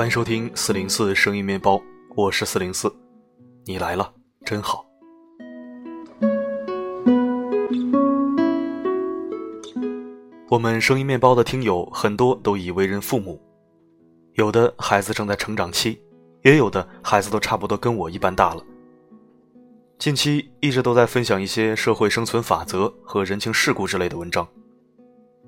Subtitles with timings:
[0.00, 1.78] 欢迎收听四零四声音面包，
[2.16, 2.90] 我是四零四，
[3.66, 4.10] 你来了
[4.46, 4.82] 真好。
[10.48, 13.38] 我们声音面包的听友很多都已为人父母，
[14.36, 16.00] 有的孩子正在成长期，
[16.44, 18.64] 也有的孩子都差不多跟我一般大了。
[19.98, 24.48] 近期一直都在分享一些社会生存法则和人情世故之类的文章。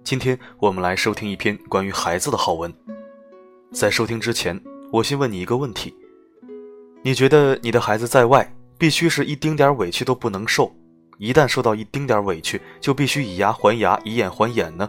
[0.05, 2.71] 今天我们来收听一篇关于孩子的好文。
[3.73, 4.61] 在收听之前，
[4.93, 5.97] 我先问你一个问题：
[7.03, 10.71] 你觉得你的孩子在外必须是一丁点委屈都不能受，
[11.17, 14.89] 一旦受到一丁点委屈就必须以牙还牙、以眼还眼呢？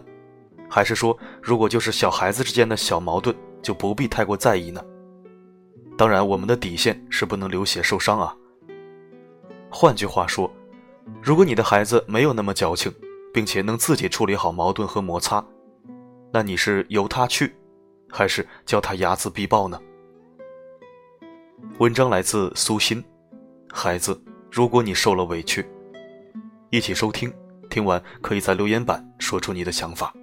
[0.69, 4.83] 还是说，如果就是小孩子之间的小矛盾，就不必太过在意呢？
[5.97, 8.35] 当然，我们的底线是不能流血受伤啊。
[9.69, 10.51] 换句话说，
[11.21, 12.93] 如果你的孩子没有那么矫情，
[13.33, 15.43] 并且能自己处理好矛盾和摩擦，
[16.33, 17.55] 那你是由他去？
[18.13, 19.81] 还是教他睚眦必报呢？
[21.79, 23.03] 文章来自苏欣。
[23.73, 25.65] 孩子，如果你受了委屈，
[26.69, 27.33] 一起收听。
[27.71, 30.13] 听完可以在留言板说出你的想法。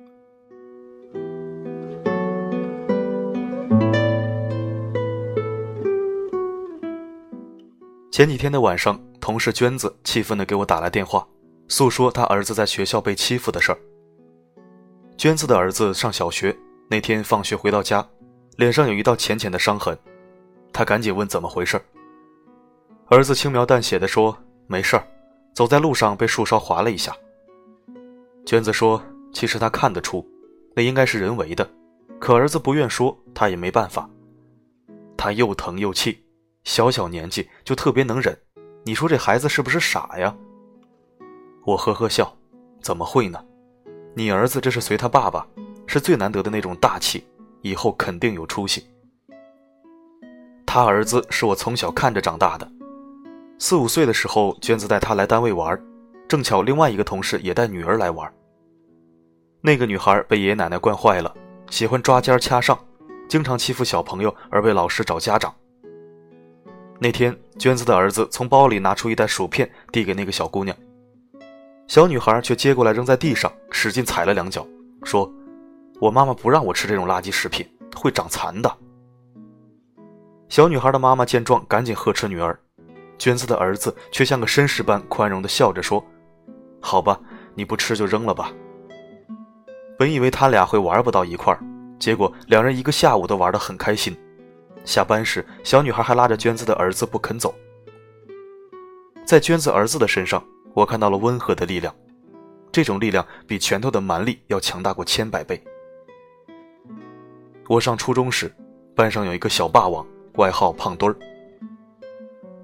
[8.13, 11.27] 前几天的晚上，同事娟子气愤的给我打来电话，
[11.67, 13.79] 诉说他儿子在学校被欺负的事儿。
[15.17, 16.57] 娟子的儿子上小学。
[16.93, 18.05] 那天放学回到家，
[18.57, 19.97] 脸上有一道浅浅的伤痕，
[20.73, 21.81] 他赶紧问怎么回事。
[23.07, 25.07] 儿子轻描淡写的说：“没事儿，
[25.55, 27.17] 走在路上被树梢划了一下。”
[28.45, 29.01] 娟子说
[29.33, 30.29] ：“其实他看得出，
[30.75, 31.71] 那应该是人为的，
[32.19, 34.11] 可儿子不愿说，他也没办法。
[35.17, 36.25] 他又疼又气，
[36.65, 38.37] 小小年纪就特别能忍，
[38.83, 40.37] 你说这孩子是不是傻呀？”
[41.65, 42.37] 我呵呵笑
[42.83, 43.41] ：“怎么会呢？
[44.17, 45.47] 你儿子这是随他爸爸。”
[45.93, 47.25] 是最难得的那种大气，
[47.63, 48.87] 以后肯定有出息。
[50.65, 52.71] 他儿子是我从小看着长大的，
[53.59, 55.77] 四五岁的时候，娟子带他来单位玩，
[56.29, 58.33] 正巧另外一个同事也带女儿来玩。
[59.63, 61.35] 那个女孩被爷爷奶奶惯坏了，
[61.71, 62.79] 喜欢抓尖掐上，
[63.29, 65.53] 经常欺负小朋友，而被老师找家长。
[67.01, 70.77] 那天，娟子的儿子从包里拿出一袋薯片，递给那个小姑娘，
[71.89, 74.65] 小女孩却接过来扔在地上，使劲踩了两脚，
[75.03, 75.29] 说。
[76.01, 78.75] 我妈妈不让我吃这种垃圾食品，会长残的。
[80.49, 82.59] 小女孩的妈妈见状，赶紧呵斥女儿。
[83.19, 86.03] 娟子的儿子却像个绅士般宽容地笑着说
[86.81, 87.21] ：“好吧，
[87.55, 88.51] 你不吃就扔了吧。”
[89.99, 91.61] 本以为他俩会玩不到一块儿，
[91.99, 94.17] 结果两人一个下午都玩得很开心。
[94.87, 97.55] 下班时，小女孩还拉着娟子的儿子不肯走。
[99.27, 101.95] 在娟子儿子的身上，我看到了温和的力量，
[102.73, 105.63] 这种力量比拳头的蛮力要强大过千百倍。
[107.71, 108.53] 我上初中时，
[108.97, 110.05] 班上有一个小霸王，
[110.39, 111.17] 外号胖墩儿。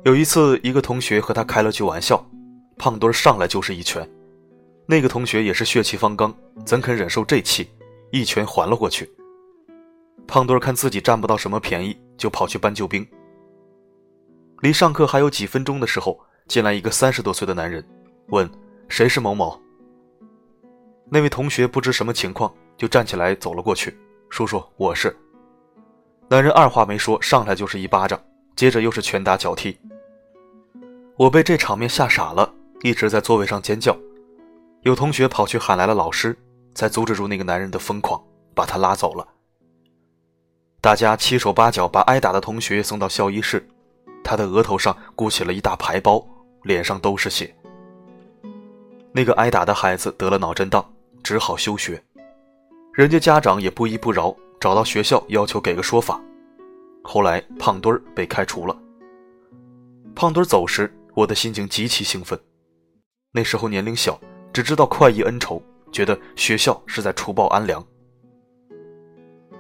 [0.03, 2.29] 有一次，一个同学和他开了句玩笑，
[2.77, 4.05] 胖墩儿上来就是一拳。
[4.85, 6.35] 那个同学也是血气方刚，
[6.65, 7.71] 怎肯忍受这气，
[8.11, 9.09] 一拳还了过去。
[10.27, 13.07] 胖墩儿看自己占不到什么便宜，就跑去搬救兵。
[14.61, 16.19] 离上课还有几分钟的时候，
[16.49, 17.81] 进来一个三十多岁的男人，
[18.31, 18.51] 问
[18.91, 19.57] ：“谁是某某？”
[21.09, 23.97] 那位同学不知什么情况，就站起来走了过去。
[24.37, 25.17] 叔叔，我是。
[26.29, 28.21] 男人二话没说，上来就是一巴掌，
[28.55, 29.75] 接着又是拳打脚踢。
[31.17, 32.53] 我被这场面吓傻了，
[32.83, 33.97] 一直在座位上尖叫。
[34.83, 36.37] 有同学跑去喊来了老师，
[36.75, 38.23] 才阻止住那个男人的疯狂，
[38.55, 39.27] 把他拉走了。
[40.83, 43.67] 大家七手八脚把挨打的同学送到校医室，
[44.23, 46.23] 他的额头上鼓起了一大排包，
[46.65, 47.57] 脸上都是血。
[49.13, 50.87] 那个挨打的孩子得了脑震荡，
[51.23, 52.05] 只好休学。
[52.97, 56.19] 人家家长也不依不饶，找到学校要求给个说法。
[57.05, 58.75] 后来胖墩儿被开除了。
[60.15, 62.41] 胖墩儿走时，我的心情极其兴奋。
[63.33, 64.19] 那时候年龄小，
[64.51, 65.63] 只知道快意恩仇，
[65.93, 67.85] 觉得学校是在除暴安良。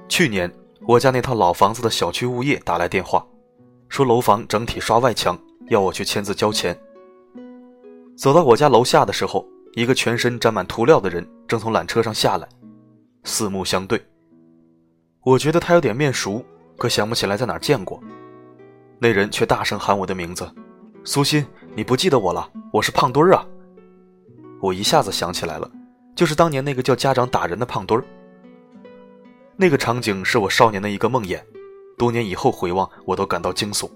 [0.08, 0.50] 去年
[0.86, 3.22] 我家那套老房子的小区物业打来电话，
[3.90, 6.74] 说楼房整体刷外墙，要我去签字交钱。
[8.16, 12.48] 走到我家楼下的时候，一个全身沾满涂料的人正从缆车上下来。
[13.28, 14.00] 四目相对，
[15.24, 16.42] 我觉得他有点面熟，
[16.78, 18.00] 可想不起来在哪儿见过。
[19.00, 20.48] 那人却大声喊我的名字
[21.02, 21.44] ：“苏欣，
[21.74, 22.48] 你不记得我了？
[22.72, 23.44] 我是胖墩儿啊！”
[24.62, 25.68] 我一下子想起来了，
[26.14, 28.06] 就是当年那个叫家长打人的胖墩儿。
[29.56, 31.42] 那个场景是我少年的一个梦魇，
[31.98, 33.90] 多年以后回望，我都感到惊悚。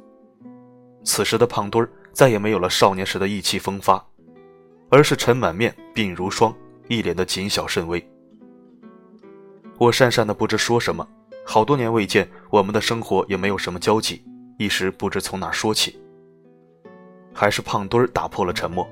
[1.05, 4.05] 此时的胖墩儿再也没有了少年时的意气风发，
[4.91, 6.53] 而是沉满面，鬓如霜，
[6.88, 8.05] 一脸的谨小慎微。
[9.81, 11.09] 我讪讪的不知说什么，
[11.43, 14.23] 好多年未见，我们的生活也没有什么交集，
[14.59, 15.99] 一时不知从哪说起。
[17.32, 18.87] 还是胖墩儿打破了沉默，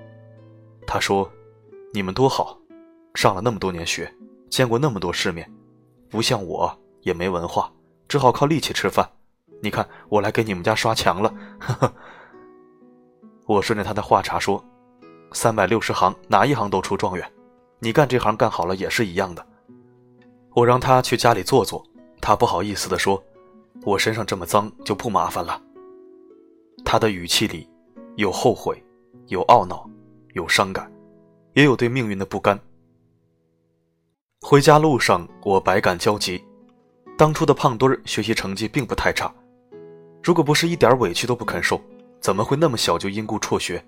[0.87, 1.31] 他说
[1.93, 2.59] ：“你们多好，
[3.13, 4.11] 上了那么多年学，
[4.49, 5.47] 见过那么多世面，
[6.09, 7.71] 不像我，也没文化，
[8.09, 9.07] 只好靠力气吃饭。
[9.61, 11.31] 你看，我来给你们家刷墙了。”
[11.61, 11.95] 呵呵。
[13.45, 14.65] 我顺着他的话茬说
[15.33, 17.31] ：“三百六十行，哪一行都出状元，
[17.79, 19.47] 你干这行干好了也是一样的。”
[20.59, 21.87] 我让他去家里坐坐，
[22.21, 23.23] 他不好意思地说
[23.87, 25.63] ：“我身上这么脏，就不麻烦了。”
[26.85, 27.69] 他的语气里。
[28.17, 28.83] 有后悔，
[29.29, 29.89] 有懊恼，
[30.33, 30.91] 有伤感，
[31.53, 32.59] 也有对命运的不甘。
[34.41, 36.45] 回家路上，我百感交集。
[37.17, 39.33] 当初的胖墩儿学习成绩并不太差，
[40.21, 41.81] 如果不是一点委屈都不肯受，
[42.21, 43.81] 怎么会那么小就因故辍学？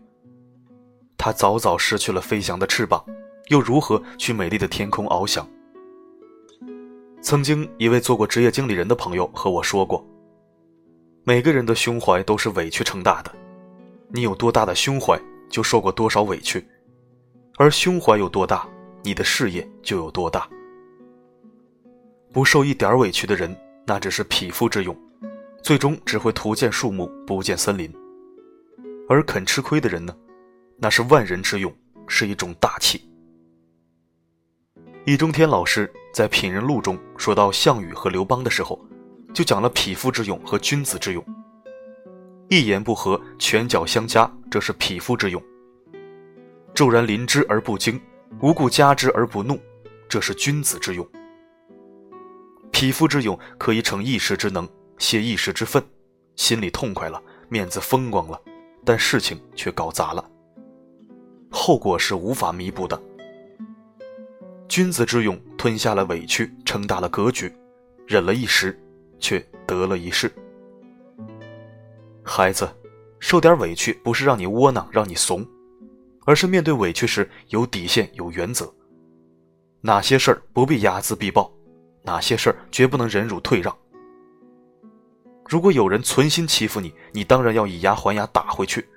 [1.19, 3.05] 他早早失去了飞翔的翅膀，
[3.49, 5.45] 又如何去美丽的天空翱翔？
[7.23, 10.05] 曾经一位做过职业经理人的朋友和我说过
[11.23, 13.33] ：“每个人的胸怀都是委屈撑大的。”
[14.13, 16.61] 你有多大的胸怀，就受过多少委屈；
[17.59, 18.67] 而胸怀有多大，
[19.03, 20.49] 你的事业就有多大。
[22.33, 23.57] 不受一点委屈的人，
[23.87, 24.97] 那只是匹夫之勇，
[25.63, 27.89] 最终只会图见树木，不见森林；
[29.09, 30.17] 而肯吃亏的人呢，
[30.77, 31.73] 那是万人之勇，
[32.09, 33.09] 是一种大气。
[35.05, 38.79] 易中天老师在《品人录》中说到项羽和刘邦的时候，
[39.33, 41.25] 就讲了匹夫之勇和君子之勇。
[42.49, 45.41] 一言不合，拳脚相加，这是匹夫之勇；
[46.75, 48.01] 骤然临之而不惊，
[48.41, 49.57] 无故加之而不怒，
[50.09, 51.07] 这是君子之勇。
[52.73, 54.69] 匹夫之勇可以逞一时之能，
[54.99, 55.81] 泄一时之愤，
[56.35, 58.41] 心里痛快了，面子风光了，
[58.85, 60.29] 但事情却搞砸了，
[61.51, 63.01] 后果是无法弥补的。
[64.67, 67.55] 君子之勇，吞下了委屈，撑大了格局，
[68.07, 68.75] 忍了一时，
[69.19, 70.33] 却得了一世。
[72.23, 72.67] 孩子，
[73.19, 75.47] 受点委屈不是让你窝囊、让你怂，
[76.25, 78.73] 而是面对委屈时有底线、有原则。
[79.83, 81.53] 哪些事儿不必睚眦必报，
[82.05, 83.77] 哪些事儿绝不能忍辱退让。
[85.47, 88.89] 如果有人存心欺负你，你当然要以牙还牙打回去。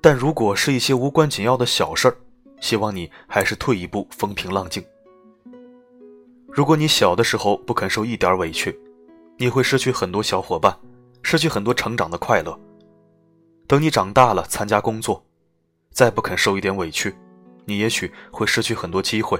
[0.00, 2.16] 但如果是一些无关紧要的小事儿，
[2.60, 4.84] 希望你还是退一步，风平浪静。
[6.52, 8.78] 如果你小的时候不肯受一点委屈，
[9.38, 10.76] 你会失去很多小伙伴。
[11.22, 12.58] 失去很多成长的快乐。
[13.66, 15.22] 等你长大了，参加工作，
[15.92, 17.14] 再不肯受一点委屈，
[17.66, 19.38] 你也许会失去很多机会。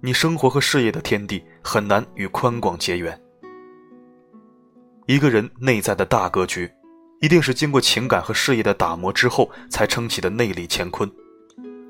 [0.00, 3.16] 你生活和事业的天地很难与宽广结缘。
[5.06, 6.68] 一个人内在的大格局，
[7.20, 11.08] 一定是经过情感和事业的打磨之后才撑起的内力乾坤，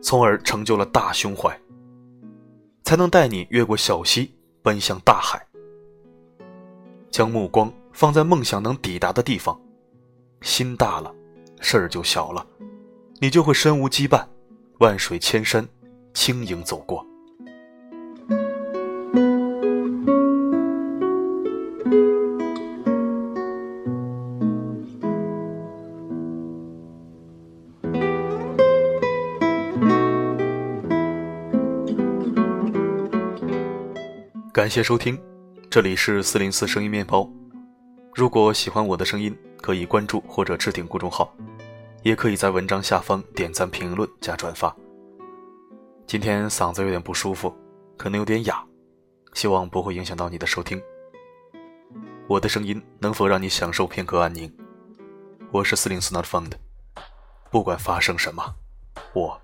[0.03, 1.59] 从而成就了大胸怀，
[2.88, 4.32] 才能带你越过小溪，
[4.62, 5.46] 奔向大海。
[7.11, 7.70] 将目光。
[7.93, 9.61] 放在梦想能抵达的地方，
[10.40, 11.12] 心大了，
[11.61, 12.46] 事儿就小了，
[13.20, 14.25] 你就会身无羁绊，
[14.79, 15.69] 万水千山，
[16.14, 17.05] 轻盈走过。
[34.69, 35.19] 感谢收听，
[35.71, 37.27] 这里是四零四声音面包。
[38.15, 41.35] 如果喜欢我的声音，可以关注或者置顶公众号，
[42.03, 44.77] 也可以在文章下方点赞、评论、加转发。
[46.07, 47.51] 今天嗓子有点不舒服，
[47.97, 48.63] 可能有点哑，
[49.33, 50.79] 希望不会影响到你的收听。
[52.27, 54.55] 我的声音能否让你享受片刻安宁？
[55.51, 56.53] 我是四零四 Not Found，
[57.51, 58.55] 不管发生什么，
[59.15, 59.41] 我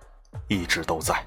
[0.49, 1.27] 一直都在。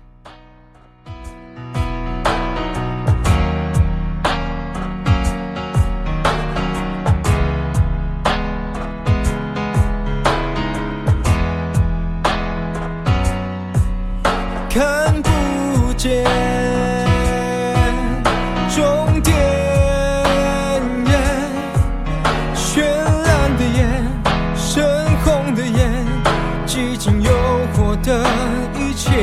[28.98, 29.14] 见，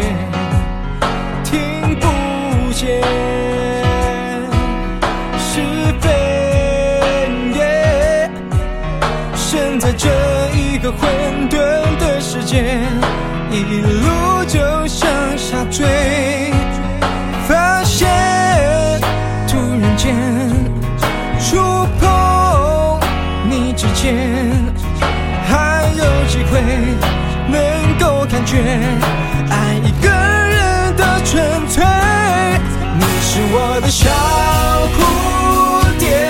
[1.43, 2.07] 听不
[2.73, 3.02] 见，
[5.37, 5.61] 是
[6.00, 6.11] 非。
[9.37, 10.09] 生在这
[10.52, 11.09] 一个混
[11.49, 11.57] 沌
[11.99, 12.81] 的世界，
[13.50, 16.52] 一路就向下坠，
[17.47, 18.09] 发现
[19.47, 20.12] 突然间
[21.38, 21.57] 触
[22.00, 23.00] 碰
[23.49, 24.16] 你指尖，
[25.47, 26.61] 还有机会
[28.34, 28.58] 感觉
[29.48, 31.84] 爱一个人的纯粹。
[32.98, 34.10] 你是我的小
[34.90, 34.98] 蝴
[36.00, 36.28] 蝶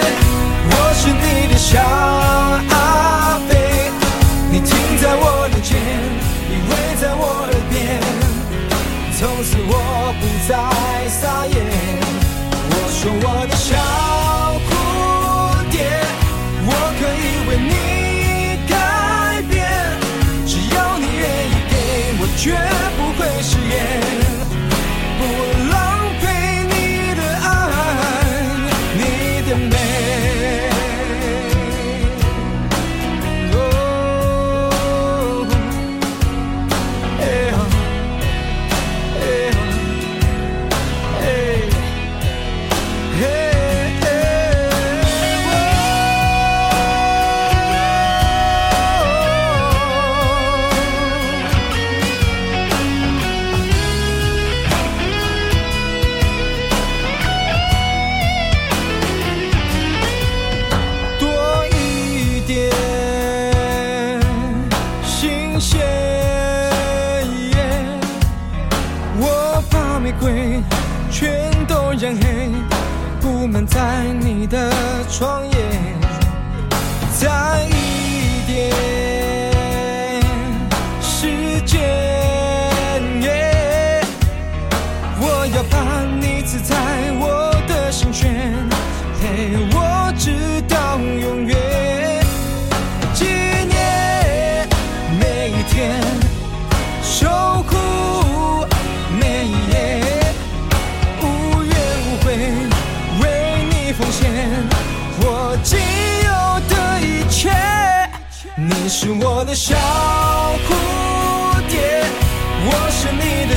[0.68, 1.80] 我是你的小
[2.76, 3.90] 阿飞。
[4.52, 5.80] 你停在我的肩
[6.50, 7.99] 依偎在我耳边
[9.16, 11.56] 从此我不再撒野。
[12.68, 13.44] 我说我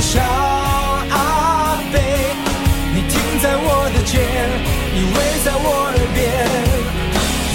[0.00, 2.00] 小阿飞
[2.94, 4.20] 你停在我的肩
[4.94, 6.18] 依偎在我耳边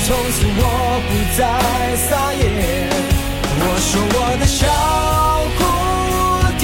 [0.05, 0.61] 从此我
[1.07, 1.41] 不再
[1.95, 2.41] 撒野
[3.59, 4.61] 我说我的小
[5.57, 5.59] 蝴
[6.59, 6.63] 蝶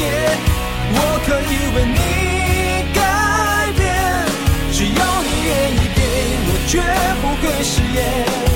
[0.91, 2.99] 我可以为你改
[3.77, 3.81] 变
[4.73, 5.99] 只要你愿意给
[6.45, 6.81] 我绝
[7.21, 8.48] 不会食言。